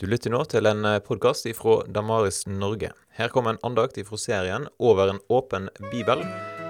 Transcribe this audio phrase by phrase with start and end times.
[0.00, 2.88] Du lytter nå til en podkast ifra Damaris Norge.
[3.18, 6.22] Her kommer en andakt ifra serien Over en åpen bibel,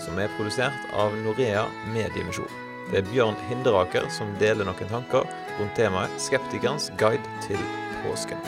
[0.00, 2.48] som er produsert av Norea Mediemisjon.
[2.88, 5.28] Det er Bjørn Hinderaker som deler noen tanker
[5.58, 7.60] rundt temaet 'Skeptikerens guide til
[8.00, 8.40] påsken'.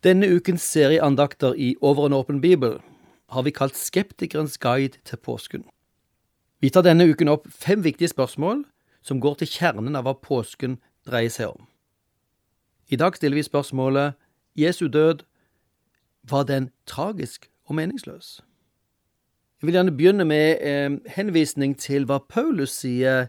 [0.00, 2.80] Denne ukens serieandakter i Over en åpen bibel
[3.28, 5.68] har vi kalt 'Skeptikerens guide til påsken'.
[6.60, 8.64] Vi tar denne uken opp fem viktige spørsmål
[9.02, 11.69] som går til kjernen av hva påsken dreier seg om.
[12.90, 14.12] I dag stiller vi spørsmålet
[14.56, 15.18] Jesu død,
[16.30, 18.40] var den tragisk og meningsløs?
[19.62, 23.28] Jeg vil gjerne begynne med eh, henvisning til hva Paulus sier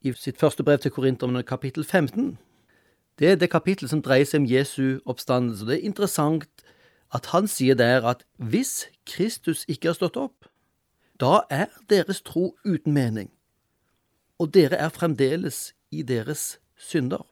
[0.00, 2.38] i sitt første brev til korinterne, kapittel 15.
[3.18, 5.66] Det er det kapittelet som dreier seg om Jesu oppstandelse.
[5.66, 6.64] Det er interessant
[7.14, 10.46] at han sier der at hvis Kristus ikke har stått opp,
[11.20, 13.32] da er deres tro uten mening,
[14.38, 17.26] og dere er fremdeles i deres synder.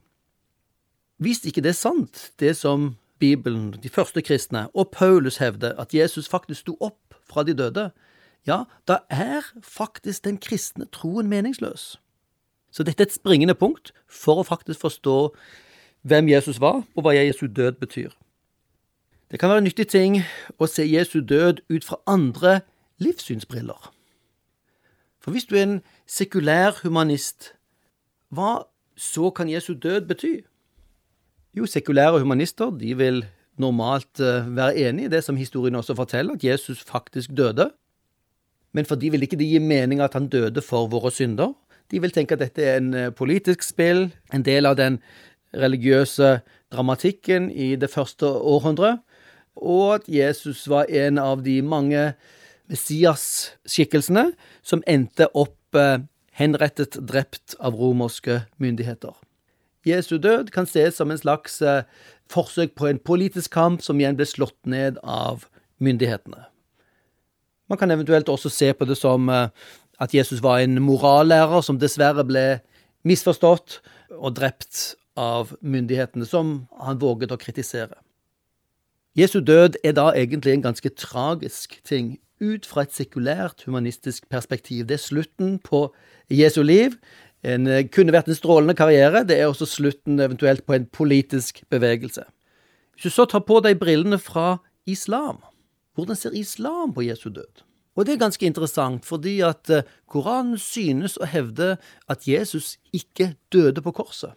[1.19, 5.95] Hvis ikke det er sant, det som Bibelen, de første kristne og Paulus hevder, at
[5.95, 7.91] Jesus faktisk sto opp fra de døde,
[8.47, 11.98] ja, da er faktisk den kristne troen meningsløs.
[12.70, 15.17] Så dette er et springende punkt for å faktisk forstå
[16.07, 18.14] hvem Jesus var, og hva Jesu død betyr.
[19.31, 20.20] Det kan være en nyttig ting
[20.59, 22.61] å se Jesu død ut fra andre
[23.03, 23.91] livssynsbriller.
[25.20, 27.53] For hvis du er en sekulær humanist,
[28.31, 30.33] hva så kan Jesu død bety?
[31.59, 33.25] Jo, sekulære humanister de vil
[33.59, 37.70] normalt uh, være enig i det som historien også forteller, at Jesus faktisk døde.
[38.73, 41.56] Men for de vil ikke det gi mening at han døde for våre synder.
[41.91, 45.01] De vil tenke at dette er en uh, politisk spill, en del av den
[45.56, 49.01] religiøse dramatikken i det første århundret,
[49.56, 52.12] og at Jesus var en av de mange
[52.70, 54.29] Messias-skikkelsene
[54.62, 56.05] som endte opp uh,
[56.39, 59.17] henrettet, drept av romerske myndigheter.
[59.89, 61.83] Jesu død kan ses som en slags eh,
[62.33, 65.48] forsøk på en politisk kamp som igjen ble slått ned av
[65.83, 66.47] myndighetene.
[67.69, 69.48] Man kan eventuelt også se på det som eh,
[69.98, 72.46] at Jesus var en morallærer som dessverre ble
[73.08, 73.80] misforstått
[74.14, 77.98] og drept av myndighetene, som han våget å kritisere.
[79.18, 84.84] Jesu død er da egentlig en ganske tragisk ting, ut fra et sekulært humanistisk perspektiv.
[84.86, 85.89] Det er slutten på
[86.30, 86.95] Jesu liv,
[87.45, 89.25] en, eh, kunne vært en strålende karriere.
[89.27, 92.25] Det er også slutten eventuelt på en politisk bevegelse.
[92.95, 95.39] Hvis du så tar på deg brillene fra islam,
[95.95, 97.63] hvordan ser islam på Jesu død?
[97.97, 101.79] Og det er ganske interessant, fordi at eh, Koranen synes å hevde
[102.09, 104.33] at Jesus ikke døde på korset.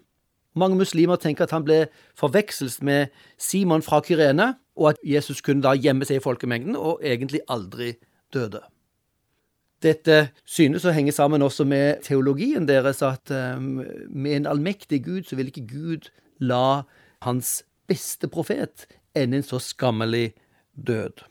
[0.56, 1.86] Mange muslimer tenker at han ble
[2.20, 3.08] forvekslet med
[3.38, 7.94] Simon fra Kyrene, og at Jesus kunne da gjemme seg i folkemengden og egentlig aldri
[8.34, 8.64] døde.
[9.82, 15.26] Dette synes å henge sammen også med teologien deres, at um, med en allmektig Gud
[15.30, 16.12] så vil ikke Gud
[16.42, 16.84] la
[17.26, 18.86] hans beste profet
[19.18, 20.34] ende en så skammelig
[20.78, 21.26] død.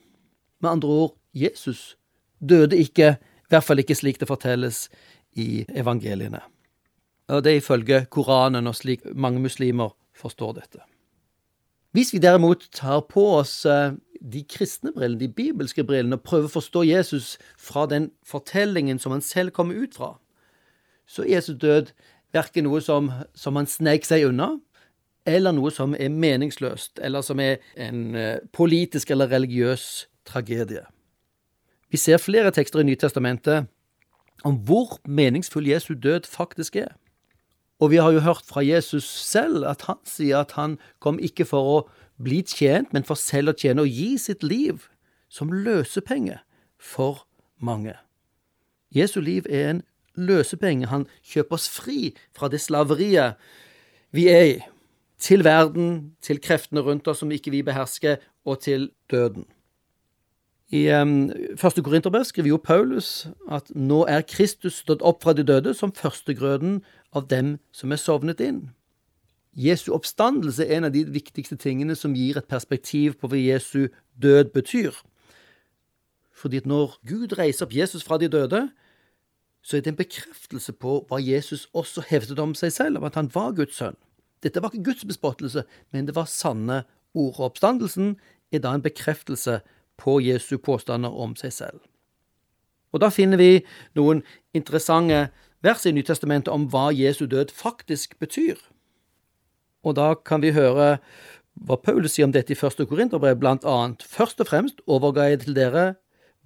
[0.60, 1.96] Med andre ord, Jesus
[2.40, 4.88] døde ikke, i hvert fall ikke slik det fortelles
[5.38, 6.42] i evangeliene.
[7.30, 10.82] Og det er ifølge Koranen og slik mange muslimer forstår dette.
[11.94, 16.50] Hvis vi derimot tar på oss uh, de kristne brillene, de bibelske brillene, og prøve
[16.50, 20.14] å forstå Jesus fra den fortellingen som han selv kommer ut fra,
[21.10, 21.90] så Jesus død
[22.32, 24.52] verken noe som, som han sneik seg unna,
[25.28, 30.84] eller noe som er meningsløst, eller som er en uh, politisk eller religiøs tragedie.
[31.90, 33.66] Vi ser flere tekster i Nytestamentet
[34.46, 36.94] om hvor meningsfull Jesu død faktisk er.
[37.80, 41.46] Og vi har jo hørt fra Jesus selv at han sier at han kom ikke
[41.48, 41.78] for å
[42.22, 44.86] bli tjent, men for selv å tjene og gi sitt liv
[45.30, 46.40] som løsepenge
[46.80, 47.24] for
[47.60, 47.94] mange.
[48.94, 49.82] Jesu liv er en
[50.18, 50.90] løsepenge.
[50.90, 53.38] Han kjøper oss fri fra det slaveriet
[54.10, 54.58] vi er i,
[55.20, 59.44] til verden, til kreftene rundt oss som ikke vi behersker, og til døden.
[60.70, 65.42] I um, første Korinterbrev skriver jo Paulus at nå er Kristus stått opp fra de
[65.42, 66.80] døde som førstegrøden
[67.12, 68.68] av dem som er sovnet inn.
[69.52, 73.88] Jesu oppstandelse er en av de viktigste tingene som gir et perspektiv på hva Jesu
[74.22, 74.94] død betyr.
[76.34, 78.68] Fordi at når Gud reiser opp Jesus fra de døde,
[79.62, 83.18] så er det en bekreftelse på hva Jesus også hevdet om seg selv, om at
[83.18, 83.98] han var Guds sønn.
[84.42, 87.34] Dette var ikke Guds bespottelse, men det var sanne ord.
[87.36, 88.14] Og oppstandelsen
[88.52, 89.60] er da en bekreftelse
[90.00, 91.80] på Jesu påstander om seg selv.
[92.92, 93.64] Og Da finner vi
[93.94, 94.22] noen
[94.54, 95.28] interessante
[95.62, 98.56] vers i Nytestamentet om hva Jesu død faktisk betyr.
[99.84, 100.98] Og da kan vi høre
[101.60, 104.02] hva Paulus sier om dette i første Korinterbrev, blant annet.
[104.02, 105.86] Først og fremst overga jeg til dere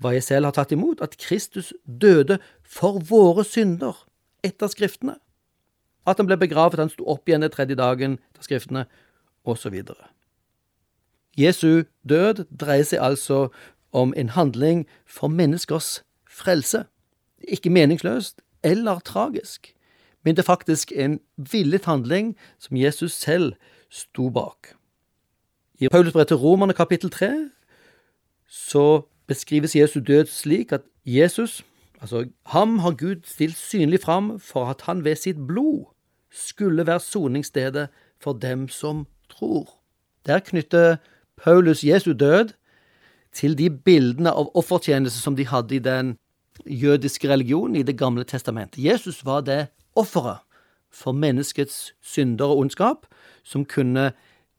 [0.02, 4.04] hva jeg selv har tatt imot, at Kristus døde for våre synder
[4.44, 5.16] etter Skriftene.
[6.06, 8.82] at han ble begravet, han sto opp igjen den tredje dagen, etter skriftene,
[9.44, 9.72] osv.
[11.36, 13.48] Jesu død dreier seg altså
[13.92, 16.84] om en handling for menneskers frelse.
[17.48, 19.73] Ikke meningsløst eller tragisk,
[20.24, 23.52] men det er faktisk en villet handling som Jesus selv
[23.90, 24.74] sto bak.
[25.80, 27.50] I Paulus brev til Romerne kapittel 3
[28.48, 31.64] så beskrives Jesu død slik at Jesus,
[32.00, 35.84] altså ham har Gud stilt synlig fram for at han ved sitt blod
[36.30, 37.88] skulle være soningsstedet
[38.20, 39.78] for dem som tror.
[40.26, 40.96] Der knytter
[41.36, 42.48] Paulus Jesu død
[43.32, 46.16] til de bildene av offertjeneste som de hadde i den
[46.66, 48.84] jødiske religionen i Det gamle testamentet.
[48.84, 50.42] Jesus var det offeret
[50.94, 53.06] for menneskets synder og ondskap
[53.44, 54.12] som kunne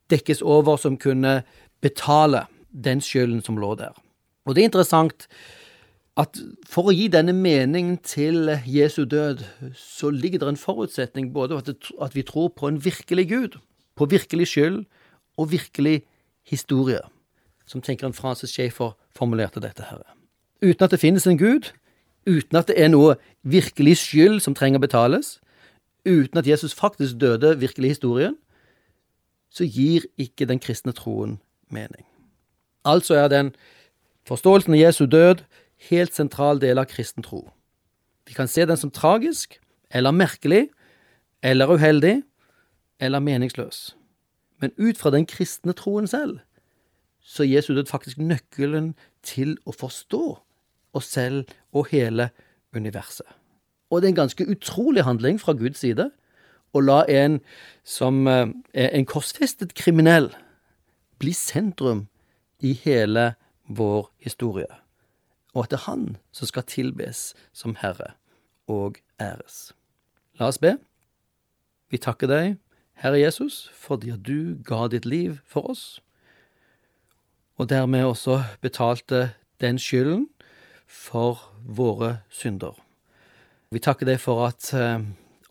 [0.09, 1.43] dekkes over, som kunne
[1.81, 3.95] betale den skylden som lå der.
[4.45, 5.27] Og det er interessant
[6.15, 6.37] at
[6.69, 9.43] for å gi denne meningen til Jesu død,
[9.75, 13.57] så ligger det en forutsetning både at vi tror på en virkelig Gud,
[13.95, 14.83] på virkelig skyld
[15.37, 16.03] og virkelig
[16.47, 17.01] historie,
[17.65, 20.05] som tenkeren Francis Schaefer formulerte dette her.
[20.61, 21.73] Uten at det finnes en Gud,
[22.25, 25.39] uten at det er noe virkelig skyld som trenger å betales,
[26.05, 28.37] uten at Jesus faktisk døde virkelig i historien,
[29.49, 31.39] så gir ikke den kristne troen
[31.71, 32.05] mening.
[32.85, 33.53] Altså er den
[34.27, 35.45] forståelsen av Jesu død
[35.89, 37.45] helt sentral del av kristen tro.
[38.27, 40.69] Vi kan se den som tragisk, eller merkelig,
[41.43, 42.23] eller uheldig,
[42.99, 43.95] eller meningsløs.
[44.61, 46.39] Men ut fra den kristne troen selv,
[47.21, 48.93] så er Jesu død faktisk nøkkelen
[49.23, 50.23] til å forstå
[50.95, 52.29] oss selv og hele
[52.75, 53.27] universet.
[53.91, 56.09] Og det er en ganske utrolig handling fra Guds side
[56.75, 57.39] å la en
[57.87, 60.31] som eh, er en korsfestet kriminell,
[61.19, 62.07] bli sentrum
[62.59, 63.33] i hele
[63.67, 64.69] vår historie,
[65.53, 68.15] og at det er Han som skal tilbes som Herre
[68.67, 69.71] og æres.
[70.39, 70.75] La oss be.
[71.89, 72.57] Vi takker deg,
[72.99, 76.01] Herre Jesus, fordi at du ga ditt liv for oss,
[77.55, 79.31] og dermed også betalte
[79.63, 80.27] den skylden
[80.87, 82.75] for våre synder.
[83.73, 85.01] Vi takker deg for at eh,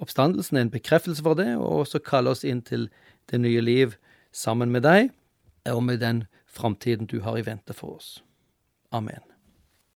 [0.02, 2.88] oppstandelsen er en bekreftelse for det, og også kaller oss inn til
[3.30, 3.98] det nye liv
[4.32, 5.12] sammen med deg,
[5.70, 8.18] og med den framtiden du har i vente for oss.
[8.92, 9.33] Amen.